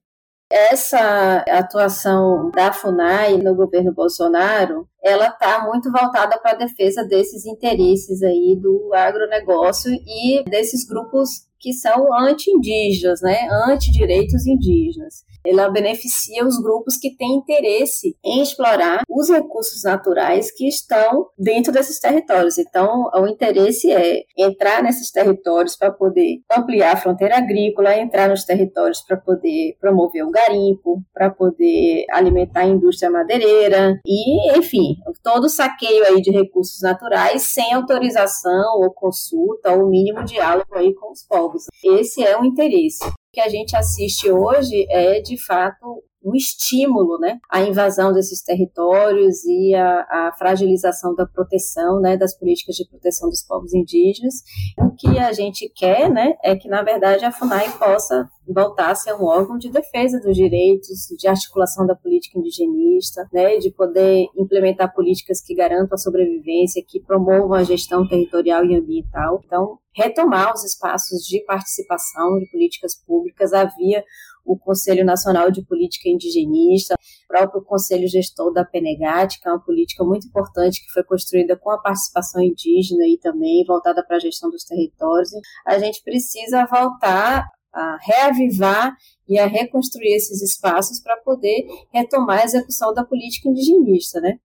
Essa 0.57 1.45
atuação 1.49 2.49
da 2.49 2.73
FUNAI 2.73 3.37
no 3.37 3.53
governo 3.53 3.93
Bolsonaro, 3.93 4.87
ela 5.03 5.27
está 5.27 5.63
muito 5.63 5.91
voltada 5.91 6.35
para 6.39 6.53
a 6.53 6.55
defesa 6.55 7.03
desses 7.03 7.45
interesses 7.45 8.23
aí 8.23 8.57
do 8.59 8.89
agronegócio 8.91 9.91
e 9.93 10.43
desses 10.49 10.83
grupos 10.83 11.45
que 11.59 11.71
são 11.73 12.11
anti-indígenas, 12.11 13.21
né, 13.21 13.47
anti-direitos 13.69 14.47
indígenas 14.47 15.23
ela 15.47 15.69
beneficia 15.69 16.45
os 16.45 16.61
grupos 16.61 16.97
que 16.97 17.15
têm 17.15 17.37
interesse 17.37 18.15
em 18.23 18.41
explorar 18.41 19.03
os 19.09 19.29
recursos 19.29 19.83
naturais 19.83 20.51
que 20.51 20.67
estão 20.67 21.27
dentro 21.37 21.71
desses 21.71 21.99
territórios. 21.99 22.57
Então, 22.57 23.09
o 23.13 23.27
interesse 23.27 23.91
é 23.91 24.23
entrar 24.37 24.83
nesses 24.83 25.11
territórios 25.11 25.75
para 25.75 25.91
poder 25.91 26.39
ampliar 26.55 26.93
a 26.93 26.97
fronteira 26.97 27.37
agrícola, 27.37 27.97
entrar 27.97 28.29
nos 28.29 28.43
territórios 28.43 29.01
para 29.01 29.17
poder 29.17 29.75
promover 29.79 30.23
o 30.23 30.31
garimpo, 30.31 31.01
para 31.13 31.29
poder 31.29 32.05
alimentar 32.11 32.61
a 32.61 32.67
indústria 32.67 33.09
madeireira 33.09 33.99
e, 34.05 34.57
enfim, 34.57 34.95
todo 35.23 35.45
o 35.45 35.49
saqueio 35.49 36.05
aí 36.05 36.21
de 36.21 36.31
recursos 36.31 36.81
naturais 36.81 37.53
sem 37.53 37.73
autorização 37.73 38.81
ou 38.81 38.91
consulta 38.91 39.71
ou 39.71 39.89
mínimo 39.89 40.23
diálogo 40.23 40.75
aí 40.75 40.93
com 40.93 41.11
os 41.11 41.23
povos. 41.23 41.65
Esse 41.83 42.23
é 42.23 42.37
o 42.37 42.45
interesse 42.45 43.05
que 43.37 43.41
a 43.41 43.49
gente 43.49 43.75
assiste 43.75 44.31
hoje 44.31 44.87
é, 44.89 45.21
de 45.21 45.37
fato, 45.37 46.03
um 46.23 46.35
estímulo 46.35 47.19
né, 47.19 47.39
à 47.49 47.61
invasão 47.61 48.11
desses 48.11 48.41
territórios 48.41 49.45
e 49.45 49.73
à, 49.75 50.01
à, 50.09 50.33
fragilização 50.37 51.15
da 51.15 51.25
proteção, 51.25 51.99
né, 52.01 52.17
das 52.17 52.37
políticas 52.37 52.75
de 52.75 52.87
proteção 52.87 53.29
dos 53.29 53.43
povos 53.43 53.73
indígenas. 53.73 54.35
O 54.79 54.91
que 54.91 55.19
a 55.19 55.31
gente 55.31 55.69
quer 55.69 56.09
né, 56.09 56.35
é 56.43 56.55
que, 56.55 56.67
na 56.67 56.83
verdade, 56.83 57.23
a 57.23 57.31
FUNAI 57.31 57.71
possa 57.77 58.29
voltar 58.47 58.91
a 58.91 58.95
ser 58.95 59.13
um 59.13 59.25
órgão 59.25 59.57
de 59.57 59.69
defesa 59.69 60.19
dos 60.19 60.35
direitos, 60.35 61.07
de 61.17 61.27
articulação 61.27 61.85
da 61.85 61.95
política 61.95 62.39
indigenista, 62.39 63.27
né, 63.31 63.57
de 63.57 63.71
poder 63.71 64.27
implementar 64.35 64.93
políticas 64.93 65.41
que 65.41 65.53
garantam 65.53 65.95
a 65.95 65.97
sobrevivência, 65.97 66.83
que 66.85 66.99
promovam 66.99 67.53
a 67.53 67.63
gestão 67.63 68.07
territorial 68.07 68.65
e 68.65 68.75
ambiental. 68.75 69.41
Então, 69.45 69.77
retomar 69.97 70.53
os 70.53 70.63
espaços 70.63 71.23
de 71.23 71.43
participação 71.43 72.37
de 72.37 72.49
políticas 72.51 72.95
públicas. 72.95 73.51
Havia 73.51 74.03
o 74.47 74.57
Conselho 74.57 75.03
Nacional 75.03 75.51
de 75.51 75.61
Política 75.61 76.07
Indigenista, 76.09 76.95
o 76.95 77.27
próprio 77.27 77.61
Conselho 77.61 78.07
Gestor 78.07 78.53
da 78.53 78.63
PENEGAT, 78.63 79.39
que 79.41 79.47
é 79.47 79.51
uma 79.51 79.59
política 79.59 80.03
muito 80.03 80.27
importante 80.27 80.83
que 80.83 80.91
foi 80.91 81.03
construída 81.03 81.57
com 81.57 81.69
a 81.69 81.77
participação 81.77 82.41
indígena 82.41 83.05
e 83.05 83.17
também 83.17 83.65
voltada 83.65 84.03
para 84.03 84.15
a 84.15 84.19
gestão 84.19 84.49
dos 84.49 84.63
territórios. 84.63 85.29
A 85.65 85.77
gente 85.77 86.01
precisa 86.01 86.65
voltar 86.65 87.45
a 87.73 87.97
reavivar 88.01 88.95
e 89.27 89.37
a 89.37 89.45
reconstruir 89.45 90.15
esses 90.15 90.41
espaços 90.41 90.99
para 91.01 91.17
poder 91.17 91.67
retomar 91.93 92.39
a 92.39 92.45
execução 92.45 92.93
da 92.93 93.03
política 93.03 93.49
indigenista, 93.49 94.21
né? 94.21 94.39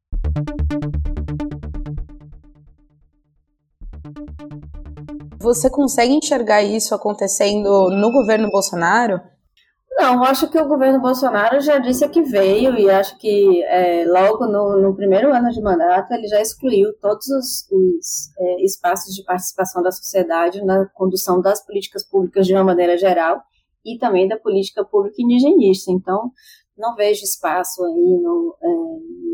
Você 5.38 5.70
consegue 5.70 6.12
enxergar 6.12 6.62
isso 6.62 6.94
acontecendo 6.94 7.90
no 7.90 8.12
governo 8.12 8.48
Bolsonaro? 8.50 9.20
Não, 10.02 10.24
acho 10.24 10.50
que 10.50 10.58
o 10.58 10.66
governo 10.66 11.00
Bolsonaro 11.00 11.60
já 11.60 11.78
disse 11.78 12.08
que 12.08 12.22
veio 12.22 12.76
e 12.76 12.90
acho 12.90 13.16
que 13.18 13.62
é, 13.62 14.04
logo 14.04 14.48
no, 14.48 14.76
no, 14.76 14.96
primeiro 14.96 15.32
ano 15.32 15.48
de 15.48 15.62
mandato 15.62 16.12
ele 16.12 16.26
já 16.26 16.40
excluiu 16.40 16.92
todos 17.00 17.28
os, 17.28 17.68
os 17.70 18.36
é, 18.36 18.64
espaços 18.64 19.14
de 19.14 19.22
participação 19.22 19.80
da 19.80 19.92
sociedade 19.92 20.60
na 20.64 20.86
condução 20.86 21.40
das 21.40 21.64
políticas 21.64 22.02
públicas 22.02 22.48
de 22.48 22.52
uma 22.52 22.64
maneira 22.64 22.98
geral 22.98 23.40
e 23.86 23.96
também 23.96 24.26
da 24.26 24.36
política 24.36 24.84
pública 24.84 25.22
indigenista. 25.22 25.92
Então, 25.92 26.32
não 26.76 26.96
vejo 26.96 27.22
espaço 27.22 27.84
aí 27.84 28.20
no, 28.20 28.56
é, 28.60 28.66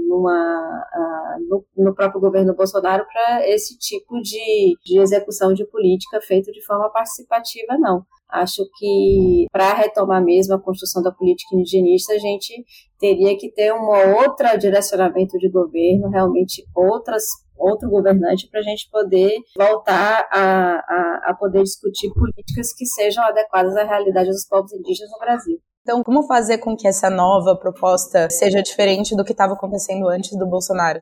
numa, 0.08 0.84
uh, 0.94 1.48
no, 1.48 1.64
no, 1.76 1.94
próprio 1.94 2.20
governo 2.20 2.54
Bolsonaro 2.54 3.04
para 3.06 3.46
esse 3.48 3.78
tipo 3.78 4.20
de, 4.22 4.74
de 4.84 5.00
execução 5.00 5.52
de 5.52 5.66
política 5.66 6.20
feita 6.20 6.50
de 6.50 6.64
forma 6.64 6.90
participativa, 6.90 7.76
não. 7.78 8.02
Acho 8.28 8.62
que 8.78 9.46
para 9.52 9.74
retomar 9.74 10.22
mesmo 10.22 10.54
a 10.54 10.60
construção 10.60 11.02
da 11.02 11.12
política 11.12 11.54
indigenista, 11.54 12.14
a 12.14 12.18
gente 12.18 12.64
teria 12.98 13.36
que 13.38 13.50
ter 13.50 13.72
um 13.72 13.88
outro 14.20 14.58
direcionamento 14.58 15.38
de 15.38 15.48
governo, 15.50 16.10
realmente 16.10 16.64
outras 16.74 17.24
outro 17.58 17.90
governante 17.90 18.48
para 18.48 18.60
a 18.60 18.62
gente 18.62 18.88
poder 18.88 19.36
voltar 19.56 20.28
a, 20.30 20.76
a, 20.76 21.30
a, 21.30 21.34
poder 21.34 21.64
discutir 21.64 22.08
políticas 22.12 22.72
que 22.72 22.86
sejam 22.86 23.24
adequadas 23.24 23.76
à 23.76 23.82
realidade 23.82 24.30
dos 24.30 24.46
povos 24.46 24.72
indígenas 24.72 25.10
no 25.10 25.18
Brasil. 25.18 25.58
Então, 25.88 26.04
como 26.04 26.24
fazer 26.24 26.58
com 26.58 26.76
que 26.76 26.86
essa 26.86 27.08
nova 27.08 27.56
proposta 27.56 28.28
seja 28.28 28.62
diferente 28.62 29.16
do 29.16 29.24
que 29.24 29.32
estava 29.32 29.54
acontecendo 29.54 30.06
antes 30.06 30.36
do 30.36 30.46
Bolsonaro? 30.46 31.00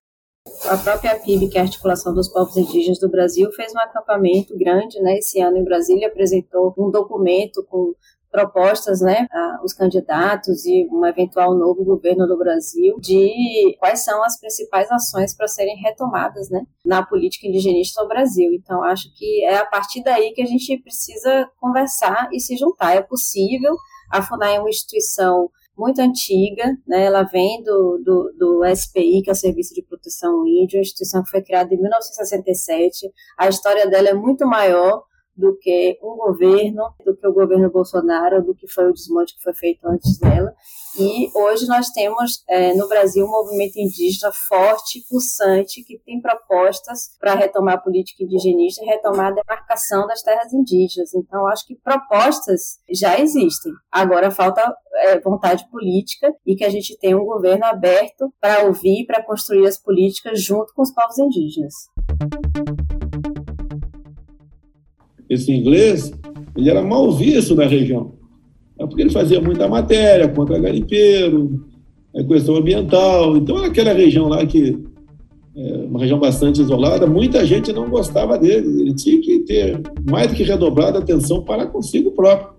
A 0.64 0.76
própria 0.76 1.18
PIB, 1.18 1.48
que 1.48 1.58
é 1.58 1.60
a 1.60 1.64
Articulação 1.64 2.14
dos 2.14 2.28
Povos 2.28 2.56
Indígenas 2.56 3.00
do 3.00 3.10
Brasil, 3.10 3.50
fez 3.50 3.74
um 3.74 3.80
acampamento 3.80 4.56
grande 4.56 5.00
né, 5.00 5.18
esse 5.18 5.40
ano 5.40 5.56
em 5.56 5.64
Brasília, 5.64 6.06
apresentou 6.06 6.72
um 6.78 6.88
documento 6.88 7.66
com 7.68 7.94
propostas, 8.30 9.00
né, 9.00 9.26
os 9.64 9.72
candidatos 9.72 10.64
e 10.64 10.86
um 10.92 11.04
eventual 11.04 11.52
novo 11.56 11.84
governo 11.84 12.24
do 12.24 12.38
Brasil 12.38 12.94
de 13.00 13.76
quais 13.80 14.04
são 14.04 14.22
as 14.22 14.38
principais 14.38 14.88
ações 14.92 15.34
para 15.34 15.48
serem 15.48 15.76
retomadas, 15.78 16.48
né, 16.48 16.62
na 16.84 17.04
política 17.04 17.48
indigenista 17.48 18.02
do 18.02 18.08
Brasil. 18.08 18.52
Então, 18.52 18.84
acho 18.84 19.12
que 19.16 19.44
é 19.46 19.56
a 19.56 19.66
partir 19.66 20.04
daí 20.04 20.30
que 20.32 20.42
a 20.42 20.46
gente 20.46 20.78
precisa 20.78 21.50
conversar 21.58 22.28
e 22.32 22.38
se 22.38 22.56
juntar. 22.56 22.94
É 22.94 23.02
possível, 23.02 23.74
a 24.16 24.22
FUNAI 24.22 24.56
é 24.56 24.60
uma 24.60 24.70
instituição 24.70 25.50
muito 25.76 26.00
antiga, 26.00 26.64
né? 26.86 27.04
ela 27.04 27.22
vem 27.22 27.62
do, 27.62 27.98
do, 28.02 28.32
do, 28.38 28.74
SPI, 28.74 29.20
que 29.22 29.28
é 29.28 29.32
o 29.32 29.36
Serviço 29.36 29.74
de 29.74 29.82
Proteção 29.82 30.46
Índio, 30.46 30.80
instituição 30.80 31.22
que 31.22 31.28
foi 31.28 31.42
criada 31.42 31.74
em 31.74 31.76
1967. 31.78 33.12
A 33.36 33.48
história 33.48 33.86
dela 33.86 34.08
é 34.08 34.14
muito 34.14 34.46
maior 34.46 35.02
do 35.36 35.56
que 35.58 35.98
um 36.02 36.16
governo, 36.16 36.94
do 37.04 37.16
que 37.16 37.26
o 37.26 37.32
governo 37.32 37.70
Bolsonaro, 37.70 38.44
do 38.44 38.54
que 38.54 38.66
foi 38.70 38.88
o 38.88 38.92
desmonte 38.92 39.34
que 39.36 39.42
foi 39.42 39.54
feito 39.54 39.86
antes 39.86 40.18
dela. 40.18 40.52
E 40.98 41.30
hoje 41.38 41.66
nós 41.66 41.90
temos 41.90 42.42
é, 42.48 42.72
no 42.74 42.88
Brasil 42.88 43.24
um 43.24 43.30
movimento 43.30 43.78
indígena 43.78 44.32
forte, 44.48 45.04
pulsante, 45.08 45.84
que 45.84 45.98
tem 45.98 46.20
propostas 46.20 47.10
para 47.20 47.34
retomar 47.34 47.74
a 47.74 47.80
política 47.80 48.24
indigenista 48.24 48.82
e 48.82 48.86
retomar 48.86 49.26
a 49.26 49.34
demarcação 49.34 50.06
das 50.06 50.22
terras 50.22 50.52
indígenas. 50.54 51.12
Então, 51.14 51.46
acho 51.48 51.66
que 51.66 51.76
propostas 51.76 52.78
já 52.90 53.20
existem. 53.20 53.72
Agora 53.92 54.30
falta 54.30 54.74
é, 54.94 55.20
vontade 55.20 55.68
política 55.70 56.34
e 56.46 56.56
que 56.56 56.64
a 56.64 56.70
gente 56.70 56.98
tenha 56.98 57.18
um 57.18 57.26
governo 57.26 57.66
aberto 57.66 58.32
para 58.40 58.64
ouvir, 58.64 59.04
para 59.04 59.22
construir 59.22 59.66
as 59.66 59.78
políticas 59.78 60.42
junto 60.42 60.72
com 60.72 60.82
os 60.82 60.92
povos 60.94 61.18
indígenas 61.18 61.74
esse 65.28 65.52
inglês, 65.52 66.12
ele 66.56 66.70
era 66.70 66.82
mal 66.82 67.10
visto 67.12 67.54
na 67.54 67.66
região. 67.66 68.14
É 68.78 68.86
porque 68.86 69.02
ele 69.02 69.10
fazia 69.10 69.40
muita 69.40 69.68
matéria 69.68 70.28
contra 70.28 70.58
garimpeiro, 70.58 71.64
a 72.14 72.22
questão 72.24 72.56
ambiental. 72.56 73.36
Então, 73.36 73.56
aquela 73.58 73.92
região 73.92 74.28
lá 74.28 74.44
que 74.44 74.78
é 75.56 75.76
uma 75.88 76.00
região 76.00 76.18
bastante 76.18 76.60
isolada, 76.60 77.06
muita 77.06 77.44
gente 77.46 77.72
não 77.72 77.88
gostava 77.88 78.38
dele. 78.38 78.82
Ele 78.82 78.94
tinha 78.94 79.20
que 79.20 79.40
ter 79.40 79.80
mais 80.08 80.28
do 80.28 80.34
que 80.34 80.42
redobrado 80.42 80.98
atenção 80.98 81.42
para 81.42 81.66
consigo 81.66 82.10
próprio 82.10 82.56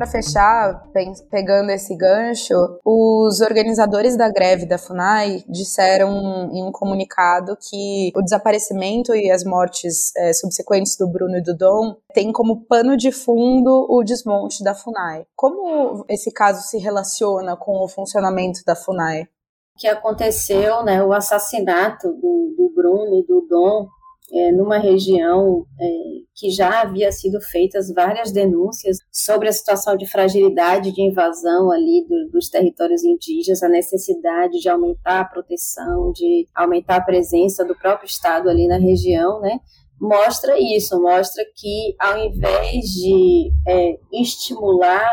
para 0.00 0.06
fechar, 0.06 0.82
pegando 1.30 1.68
esse 1.68 1.94
gancho, 1.94 2.54
os 2.82 3.42
organizadores 3.42 4.16
da 4.16 4.30
greve 4.30 4.64
da 4.64 4.78
FUNAI 4.78 5.44
disseram 5.46 6.48
em 6.54 6.64
um 6.64 6.72
comunicado 6.72 7.54
que 7.60 8.10
o 8.16 8.22
desaparecimento 8.22 9.14
e 9.14 9.30
as 9.30 9.44
mortes 9.44 10.16
é, 10.16 10.32
subsequentes 10.32 10.96
do 10.96 11.06
Bruno 11.06 11.36
e 11.36 11.42
do 11.42 11.54
Dom 11.54 11.96
têm 12.14 12.32
como 12.32 12.64
pano 12.64 12.96
de 12.96 13.12
fundo 13.12 13.86
o 13.90 14.02
desmonte 14.02 14.64
da 14.64 14.74
FUNAI. 14.74 15.26
Como 15.36 16.06
esse 16.08 16.32
caso 16.32 16.66
se 16.66 16.78
relaciona 16.78 17.54
com 17.54 17.84
o 17.84 17.88
funcionamento 17.88 18.60
da 18.64 18.74
FUNAI? 18.74 19.28
Que 19.76 19.86
aconteceu, 19.86 20.82
né, 20.82 21.04
o 21.04 21.12
assassinato 21.12 22.08
do, 22.08 22.54
do 22.56 22.72
Bruno 22.74 23.18
e 23.18 23.26
do 23.26 23.46
Dom 23.46 23.86
é, 24.32 24.52
numa 24.52 24.78
região 24.78 25.64
é, 25.78 25.86
que 26.34 26.50
já 26.50 26.82
havia 26.82 27.10
sido 27.10 27.40
feitas 27.40 27.92
várias 27.92 28.32
denúncias 28.32 28.98
sobre 29.12 29.48
a 29.48 29.52
situação 29.52 29.96
de 29.96 30.06
fragilidade 30.06 30.92
de 30.92 31.02
invasão 31.02 31.70
ali 31.70 32.06
do, 32.08 32.30
dos 32.32 32.48
territórios 32.48 33.02
indígenas, 33.02 33.62
a 33.62 33.68
necessidade 33.68 34.60
de 34.60 34.68
aumentar 34.68 35.20
a 35.20 35.24
proteção, 35.24 36.12
de 36.12 36.46
aumentar 36.54 36.96
a 36.96 37.04
presença 37.04 37.64
do 37.64 37.76
próprio 37.76 38.06
Estado 38.06 38.48
ali 38.48 38.66
na 38.66 38.78
região, 38.78 39.40
né? 39.40 39.58
Mostra 40.00 40.58
isso, 40.58 41.00
mostra 41.00 41.44
que 41.54 41.94
ao 41.98 42.16
invés 42.18 42.84
de 42.86 43.52
é, 43.68 43.98
estimular 44.12 45.06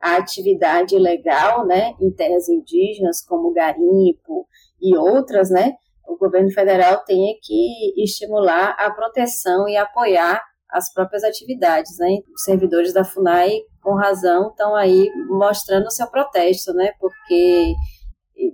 a 0.00 0.16
atividade 0.16 0.98
legal, 0.98 1.66
né, 1.66 1.94
em 2.00 2.10
terras 2.10 2.48
indígenas, 2.48 3.20
como 3.20 3.52
garimpo 3.52 4.46
e 4.80 4.96
outras, 4.96 5.50
né, 5.50 5.74
o 6.10 6.16
governo 6.16 6.50
federal 6.50 7.04
tenha 7.04 7.34
que 7.42 7.94
estimular 8.02 8.76
a 8.78 8.90
proteção 8.90 9.68
e 9.68 9.76
apoiar 9.76 10.42
as 10.68 10.92
próprias 10.92 11.24
atividades, 11.24 11.96
né? 11.98 12.18
Os 12.34 12.42
servidores 12.42 12.92
da 12.92 13.04
FUNAI, 13.04 13.60
com 13.82 13.94
razão, 13.94 14.48
estão 14.50 14.74
aí 14.74 15.10
mostrando 15.28 15.86
o 15.86 15.90
seu 15.90 16.08
protesto, 16.08 16.72
né? 16.72 16.92
Porque 16.98 17.74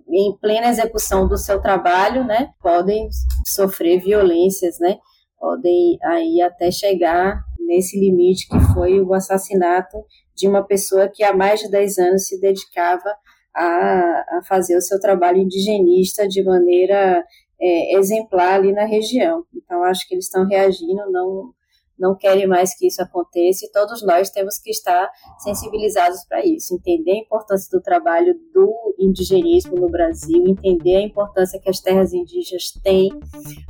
em 0.09 0.37
plena 0.39 0.69
execução 0.69 1.29
do 1.29 1.37
seu 1.37 1.61
trabalho, 1.61 2.25
né, 2.25 2.51
podem 2.61 3.09
sofrer 3.47 4.01
violências, 4.01 4.79
né? 4.81 4.97
Podem 5.39 5.99
aí 6.03 6.41
até 6.41 6.71
chegar 6.71 7.41
nesse 7.61 7.99
limite 7.99 8.49
que 8.49 8.59
foi 8.73 9.01
o 9.01 9.13
assassinato 9.13 9.99
de 10.35 10.49
uma 10.49 10.65
pessoa 10.65 11.09
que 11.09 11.23
há 11.23 11.35
mais 11.35 11.61
de 11.61 11.71
10 11.71 11.99
anos 11.99 12.27
se 12.27 12.41
dedicava 12.41 13.15
a, 13.55 14.39
a 14.39 14.41
fazer 14.49 14.77
o 14.77 14.83
seu 14.83 15.01
trabalho 15.01 15.39
indigenista 15.39 16.27
de 16.29 16.43
maneira 16.43 17.25
é, 17.61 17.97
exemplar 17.97 18.55
ali 18.55 18.73
na 18.73 18.85
região. 18.85 19.45
Então, 19.55 19.83
acho 19.85 20.07
que 20.07 20.15
eles 20.15 20.27
estão 20.27 20.47
reagindo, 20.47 21.11
não, 21.11 21.53
não 21.99 22.15
querem 22.15 22.47
mais 22.47 22.77
que 22.77 22.87
isso 22.87 23.03
aconteça 23.03 23.65
e 23.65 23.71
todos 23.71 24.05
nós 24.05 24.31
temos 24.31 24.59
que 24.59 24.71
estar 24.71 25.11
sensibilizados 25.39 26.25
para 26.29 26.45
isso, 26.45 26.75
entender 26.75 27.13
a 27.13 27.19
importância 27.19 27.69
do 27.71 27.83
trabalho 27.83 28.35
do 28.53 28.95
indigenismo 28.99 29.77
no 29.77 29.89
Brasil, 29.89 30.45
entender 30.47 30.97
a 30.97 31.03
importância 31.03 31.61
que 31.61 31.71
as 31.71 31.81
terras 31.81 32.13
indígenas 32.13 32.73
têm 32.83 33.11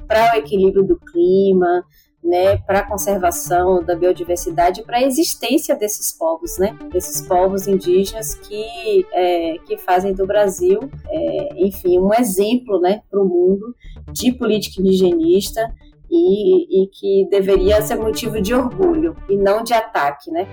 para 0.06 0.34
o 0.34 0.38
equilíbrio 0.38 0.84
do 0.84 0.98
clima, 0.98 1.84
né, 2.26 2.58
para 2.58 2.80
a 2.80 2.86
conservação 2.86 3.82
da 3.84 3.94
biodiversidade, 3.94 4.82
para 4.82 4.98
a 4.98 5.02
existência 5.02 5.76
desses 5.76 6.12
povos, 6.12 6.58
né, 6.58 6.76
desses 6.92 7.22
povos 7.22 7.68
indígenas 7.68 8.34
que, 8.34 9.06
é, 9.12 9.58
que 9.64 9.78
fazem 9.78 10.12
do 10.12 10.26
Brasil, 10.26 10.80
é, 11.08 11.64
enfim, 11.64 11.98
um 12.00 12.12
exemplo, 12.12 12.80
né, 12.80 13.02
para 13.08 13.22
o 13.22 13.24
mundo 13.24 13.74
de 14.12 14.32
política 14.32 14.82
indigenista 14.82 15.72
e, 16.10 16.82
e 16.82 16.88
que 16.88 17.28
deveria 17.30 17.80
ser 17.80 17.96
motivo 17.96 18.40
de 18.40 18.52
orgulho 18.52 19.16
e 19.28 19.36
não 19.36 19.62
de 19.62 19.72
ataque, 19.72 20.30
né. 20.30 20.48